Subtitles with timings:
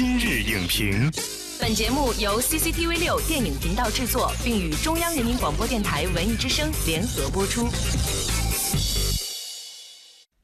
[0.00, 1.10] 今日影评，
[1.60, 7.66] 本节目由 CCTV 六电影频道制作，并与中央人民广播电台文艺之声联合播出。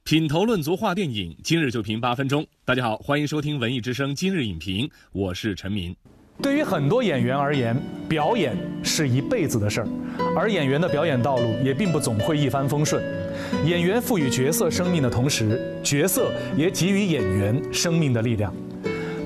[0.02, 2.44] 品头论足话电影，今日就评八分钟。
[2.64, 5.94] 大家好，欢迎收听文艺之声今日影评，我是陈明。
[6.42, 9.88] 对于很多演员而言，表演是一辈子的事儿，
[10.36, 13.00] 而演员的表演道路也并不总会一帆风顺。
[13.64, 18.52] 演员赋予角色生命的同时，角色也给予演员生命的力量。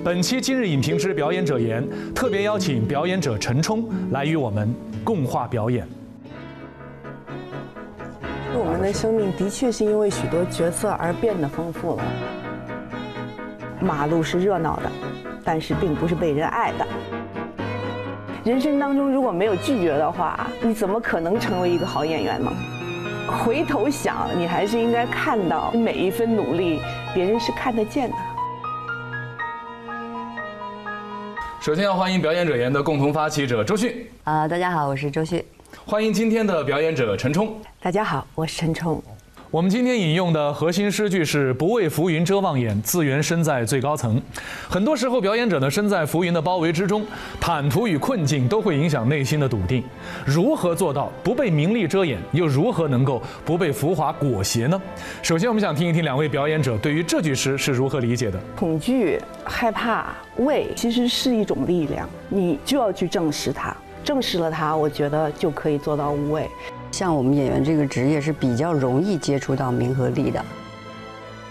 [0.08, 5.86] 本期今日影评之表演者言，特别邀请表演者陈冲来与我们共话表演。
[8.54, 12.02] 我们的生命的确是因为许多角色而变得丰富了。
[13.82, 14.90] 马路是热闹的，
[15.44, 16.86] 但是并不是被人爱的。
[18.46, 22.50] 人生当中如果没有拒绝的话，你怎么可能成为一个好演员呢？
[23.44, 26.80] 回头想，你还是应该看到每一分努力，
[27.12, 28.16] 别人是看得见的。
[31.60, 35.44] 首先要欢迎表演者言的共同发起者周迅，啊、大家好，我是周迅。
[35.84, 37.60] 欢迎今天的表演者陈冲。
[37.80, 39.02] 大家好，我是陈冲。
[39.50, 44.20] 我们今天引用的核心诗句是“不畏浮云遮望眼，自缘身在最高层”。
[44.68, 47.02] 很多时候，表演者呢身在浮云的包围之中，
[47.40, 49.82] 坦途与困境都会影响内心的笃定。
[50.26, 54.78] 如何做到不被名利遮掩，又如何能够不被浮华裹挟呢？
[55.22, 58.38] 首先，我们想听一听两位表演者对于这句诗是如何理解的。
[58.54, 63.74] 恐惧、害怕、畏，其实是一种力量，你就要去正视它。
[64.08, 66.48] 正视了它，我觉得就可以做到无畏。
[66.90, 70.42] 像我们演员这个职业是比较容易接触到名和利的，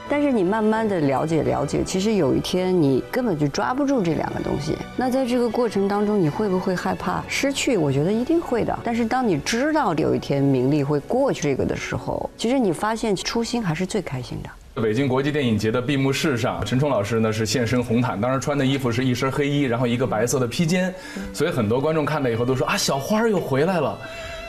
[0.09, 4.75] 但是你慢慢的了解了解，其实有一天你根本就抓不住这两个东西。
[4.95, 7.77] 那在这个过程当中，你会不会害怕失去？
[7.77, 8.75] 我觉得一定会的。
[8.83, 14.49] 但是当你知道有一天名利会过去这个的时候，其实你发现初心还是最开心的。
[14.81, 20.94] 北京国际电影节的闭幕式上，陈冲老师呢是现身红毯，当时穿的衣服是一身黑衣，然后一个白色的披肩，
[21.33, 23.98] 所以很多观众看了以后都说啊，小花又回来了。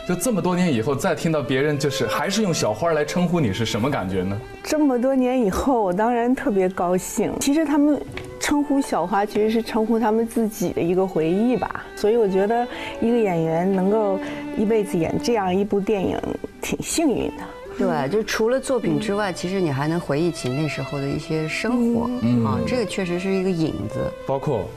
[0.06, 4.38] 就这么多年以后，再听到别人就是还是用小花来称呼你，是什么感觉呢？
[4.62, 7.32] 这么多年以后，我当然特别高兴。
[7.40, 8.00] 其实他们
[8.38, 11.84] 称呼小花，其实是称呼他们自己的一个回忆吧。
[11.96, 12.66] 所以我觉得
[13.00, 14.18] 一个演员能够
[14.56, 16.18] 一辈子演这样一部电影，
[16.60, 17.42] 挺幸运的。
[17.78, 22.10] 对，就除了作品之外，其实你还能回忆起那时候的一些生活。
[22.44, 24.00] 啊，这个确实是一个影子。
[24.26, 24.68] 包括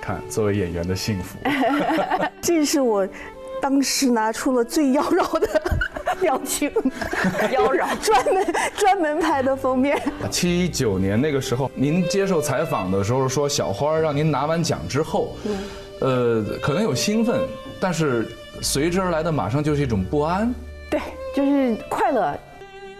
[0.00, 1.38] 看作为演员的幸福，
[2.42, 3.08] 这是我
[3.62, 5.48] 当时拿出了最妖娆的
[6.20, 6.70] 表情，
[7.50, 8.46] 妖娆，专门
[8.76, 10.00] 专门拍的封面。
[10.30, 15.36] 七九年那个时候，您接受采访的时候说，小花让您拿完奖之后，
[16.00, 17.40] 呃，可能有兴奋，
[17.80, 18.28] 但是
[18.60, 20.52] 随之而来的马上就是一种不安。
[20.92, 21.00] 对，
[21.34, 22.38] 就是快乐，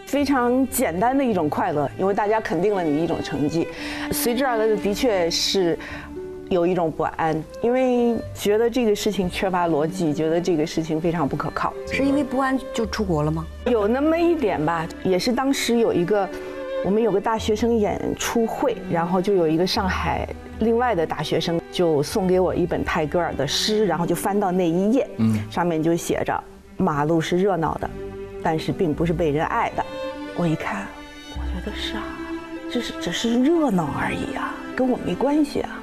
[0.07, 3.69] 非常简单的一种快乐，因为大家肯定了你一种成绩，
[4.11, 5.79] 随之而来的的确是
[6.49, 11.71] 有一种不安，因为觉得这个事情缺乏逻辑，觉得这个事情非常不可靠。
[11.87, 13.47] 是因为不安就出国了吗？
[13.67, 16.27] 有那么一点吧，也是当时有一个，
[16.87, 20.27] 我们有个大学生演出会，然后就有一个上海
[20.61, 26.43] 另外的大学生就送给我一本泰戈尔的诗，然后就翻到那一页，嗯，上面就写着
[26.82, 27.88] “马路是热闹的，
[28.43, 29.84] 但是并不是被人爱的”。
[30.37, 30.87] 我一看，
[31.32, 32.03] 我觉得是啊，
[32.70, 35.78] 这是只是热闹而已啊，跟我没关系啊。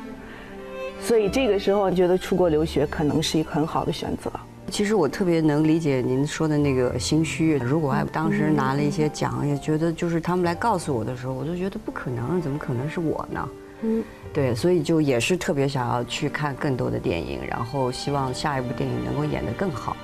[1.02, 4.30] 所以这个时候觉得出国留学可能是一个很好的选择。
[4.70, 7.58] 其实我特别能理解您说的那个心虚。
[7.58, 13.50] 如果我当时拿了一些奖，也觉得就是他们来告诉我的时候，我就觉得不可能，怎么可能是我呢？
[13.82, 19.96] 嗯，对，所以就也是特别想要去看更多的电影，然后希望下一部电影能够演得更好。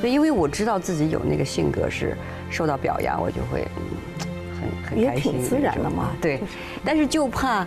[0.00, 2.16] 对，因为我知道自己有那个性格是
[2.50, 5.32] 受到表扬，我就会嗯很很也开心。
[5.32, 6.40] 也挺自然的嘛对，
[6.84, 7.66] 但是就怕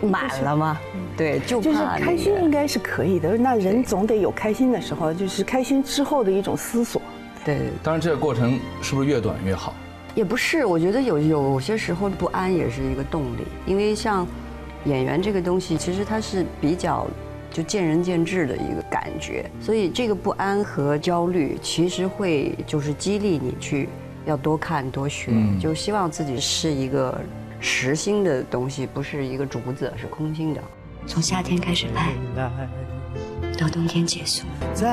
[0.00, 0.78] 满了嘛，
[1.16, 7.02] 对，就就是怕开心应该是可以的，那人总得有开心的时候，就是开心之后的一种思索。
[7.44, 7.58] 对。
[7.82, 9.74] 当然，这个过程是不是越短越好？
[10.14, 14.26] 也不是，我觉得有有些时候不安也是一个动力，因为像
[14.84, 17.06] 演员这个东西，其实它是比较
[17.50, 23.88] 就见仁见智的一个感觉，所以这个不安和焦虑其实会就是激励你去
[24.26, 27.20] 要多看多学，就希望自己是一个
[27.60, 30.60] 实心的东西，不是一个竹子，是空心的。
[31.06, 32.12] 从夏天开始拍，
[33.58, 34.44] 到冬天结束，
[34.74, 34.86] 这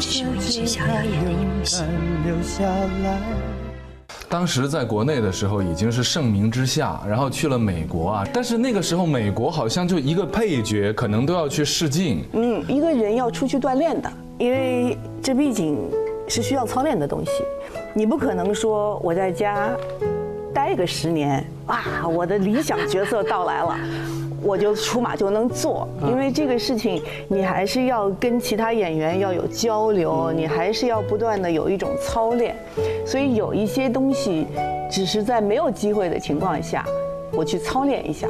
[0.00, 1.84] 是我一直想要演的一幕戏。
[4.30, 12.22] 当时在国内的时候已经是盛名之下，然后去了美国啊，但是那个时候美国好像就一个配角，可能都要去试镜。
[12.34, 15.76] 嗯，一个人要出去锻炼的，因为这毕竟
[16.28, 17.32] 是需要操练的东西，
[17.92, 19.68] 你不可能说我在家
[20.54, 23.76] 待个十年，哇，我的理想角色到来了。
[24.42, 32.56] 我就出马就能做，因为这个事情你还是要跟其他演员要有交流，你还是要不断的有一种操练，
[33.06, 34.46] 所以有一些东西，
[34.90, 36.84] 只是在没有机会的情况下，
[37.32, 38.26] 我去操练一下，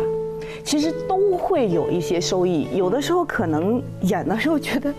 [0.65, 2.67] 其实都会有一些收益。
[2.75, 4.93] 有的时候可能演的时候觉得，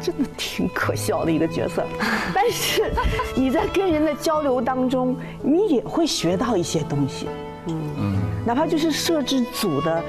[0.00, 1.82] 这 真的挺可笑的一个角色，
[2.34, 2.92] 但是
[3.34, 7.26] 你在跟人的交流当中，你也会学到一些东西。
[7.66, 8.16] 嗯
[8.46, 10.02] 哪怕就是摄制组的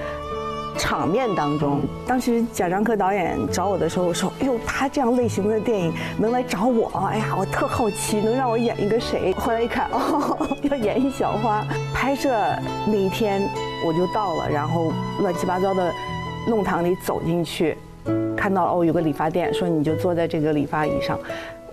[0.78, 11.64] 场面当中，当时贾樟柯导演找我的时候我说：“哎呦，他这样类型的电影能来找我，哎呀，我特好奇，能让我演一个谁？”后来一看，哦， 要演一小花。
[11.94, 12.34] 拍摄
[12.88, 13.48] 那一天
[13.86, 15.92] 我就到了，然后乱七八糟的
[16.48, 17.78] 弄堂里走进去，
[18.36, 21.20] 看到哦有个理发店，说你就坐在这个理发椅上，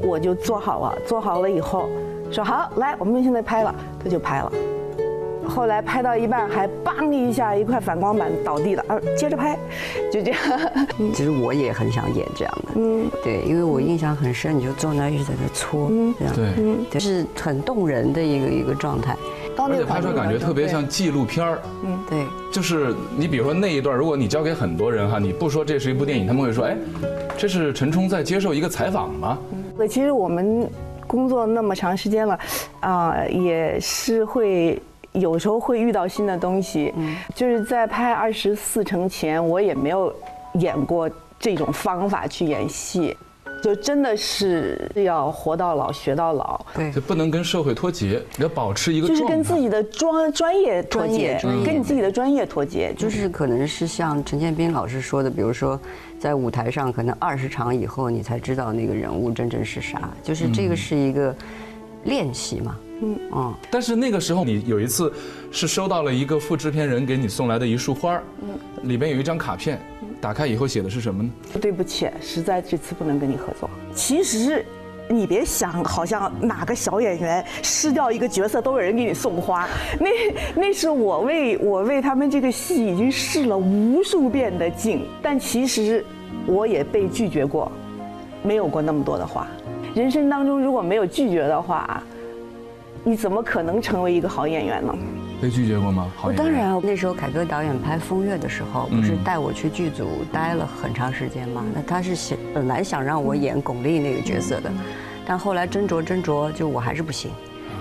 [0.01, 0.99] 我就坐好了。
[1.07, 1.89] 坐好了以后，
[2.31, 4.53] 说好来，我们现在拍了，他就拍了。
[5.49, 9.59] 后来拍到一半，还梆一下一块反光板倒地了，啊，接着拍，
[10.13, 10.41] 就这样。
[11.15, 16.55] 其实我也很想演这样的，嗯，对，因为我印象很深，你就坐那一直在那搓，嗯这样，对，
[16.91, 19.17] 就是很动人的一个一个状态。
[19.61, 26.77] 而且拍出来感觉特别像纪录片儿，嗯，对，就是你比如说那一段，如果你交给很多人哈，你不说这是一部电影，他们会说，哎，
[27.37, 29.37] 这是陈冲在接受一个采访吗？
[29.77, 30.71] 对，其实我们
[31.09, 32.39] 工作那么长时间了，
[32.81, 34.81] 啊，也是会。
[35.13, 36.93] 有时候会遇到新的东西，
[37.35, 40.15] 就是在拍《二十四城》前，我也没有
[40.55, 43.17] 演过这种方法去演戏，
[43.63, 55.81] 就真的是要活到老学到老，对，就不能跟社会脱节，要保持一个就是跟自己的专专业脱节，跟你自己的专业脱节，就是可能是像陈建斌老师说的，比如说
[56.21, 61.35] 在舞台上，可能二十场以后你才知道那个人物真正是啥，就是这个是一个
[62.05, 62.77] 练习嘛。
[63.01, 65.13] 嗯啊，但是那个时候你有一次
[65.53, 69.81] 是收到了一个副制片人给你送来的一束花嗯，里边有一张卡片，
[70.21, 71.31] 打开以后写的是什么呢？
[71.61, 73.71] 对不起，实在这次不能跟你合作。
[73.95, 74.67] 其实，
[75.09, 79.69] 你别想好像哪个小演员失掉一个角色都有人给你送花，
[80.01, 80.11] 那
[80.57, 86.05] 那是我为我为他们这个戏已经试了无数遍的镜，但其实
[86.47, 87.71] 我也被拒绝过，
[88.43, 89.47] 没有过那么多的花。
[89.99, 92.01] 人生当中如果没有拒绝的话。
[93.05, 94.95] 你怎么可能成为一个好演员呢？
[95.41, 96.11] 被拒绝过吗？
[96.23, 101.65] 我当然，那时候凯歌导演拍《风月》的时候，不是带我去剧组待了很长时间吗？
[101.73, 104.71] 那他是想本来想让我演巩俐那个角色的，
[105.25, 107.31] 但后来斟酌斟酌，就我还是不行。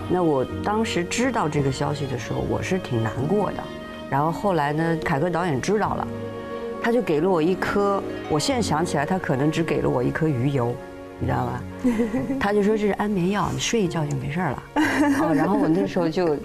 [0.10, 3.58] 那我当时知道这个消息的时候，我是挺难过的。
[4.10, 6.08] 然后后来呢，凯歌导演知道了，
[6.81, 10.74] 他就给了我一颗，我现在想起来，他可能只给了我一颗鱼油。
[11.19, 11.64] 你知道吧？
[12.40, 14.64] 他就说这是安眠药，你睡一觉就没事了。
[15.22, 16.38] 哦，然后我那时候就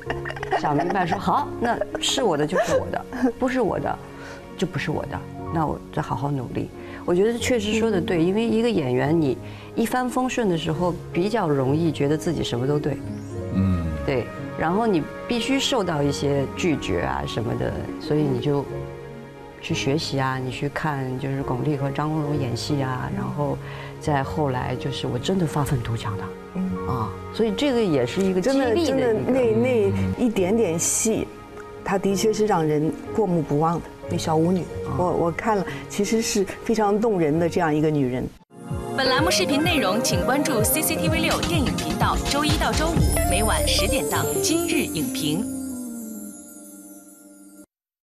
[0.59, 3.05] 想明白，说好，那是我的就是我的，
[3.39, 3.99] 不是我的
[4.57, 5.21] 就不是我的。
[5.55, 6.71] 那我再好好努力。
[7.05, 9.37] 我觉得确实说的对，因为一个演员你
[9.75, 12.97] 一帆风顺的时候，比较容易觉得自己什么都对。
[13.55, 14.25] 嗯，对。
[14.59, 18.65] 然后你必须受到一些拒绝啊什么的，所以你就
[19.63, 23.57] 去学习啊，你去看就是巩俐和张国荣演戏啊，然后。
[24.01, 26.25] 再后来就是我真的发愤图强的，
[26.93, 31.29] 啊，所以这个也是一个真的真的那那一点点戏，
[31.85, 33.83] 他的确是让人过目不忘的。
[34.11, 34.65] 那小舞女，
[34.99, 38.27] 我我看了，其实是非常动人的这样一个女人。
[38.97, 42.97] 本栏目视频内容，请关注 CCTV 六电影频道，周一到周五
[43.31, 45.45] 每晚十点档《今日影评》。